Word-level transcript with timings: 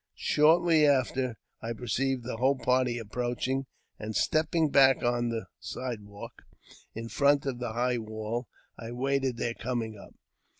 Shortly 0.17 0.87
after, 0.87 1.37
I 1.61 1.73
perceived 1.73 2.23
the 2.23 2.37
whole 2.37 2.57
party 2.57 2.97
approaching, 2.97 3.67
and, 3.99 4.15
stepping 4.15 4.71
back 4.71 5.03
on 5.03 5.29
the 5.29 5.45
side 5.59 6.01
walk 6.05 6.41
in 6.95 7.07
front 7.07 7.45
of 7.45 7.61
a 7.61 7.73
high 7.73 7.99
wall, 7.99 8.47
I 8.79 8.93
waited 8.93 9.37
their 9.37 9.53
coming 9.53 9.95
up. 9.99 10.15